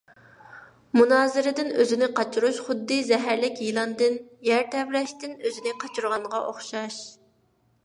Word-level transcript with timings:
مۇنازىرىدىن 0.99 1.69
ئۆزىنى 1.83 2.07
قاچۇرۇش 2.19 2.61
خۇددى 2.69 2.97
زەھەرلىك 3.11 3.61
يىلاندىن، 3.67 4.19
يەر 4.49 4.67
تەۋرەشتىن 4.75 5.39
ئۆزىنى 5.47 5.77
قاچۇرغانغا 5.87 6.43
ئوخشاش. 6.49 7.01